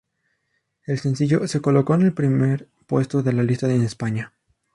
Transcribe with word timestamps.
El 0.87 0.97
sencillo 0.97 1.47
se 1.47 1.61
colocó 1.61 1.93
en 1.93 2.01
el 2.01 2.11
primer 2.15 2.67
puesto 2.87 3.21
de 3.21 3.33
la 3.33 3.43
lista 3.43 3.71
en 3.71 3.83
España. 3.83 4.33